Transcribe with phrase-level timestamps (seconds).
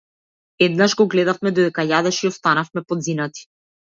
[0.67, 3.45] Еднаш го гледавме додека јадеше и останавме подзинати.